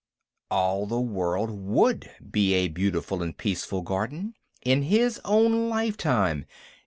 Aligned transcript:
All 0.49 0.87
the 0.87 0.99
world 0.99 1.51
would 1.51 2.09
be 2.31 2.55
a 2.55 2.69
beautiful 2.69 3.21
and 3.21 3.37
peaceful 3.37 3.83
garden, 3.83 4.33
in 4.63 4.81
his 4.81 5.21
own 5.23 5.69
lifetime! 5.69 6.47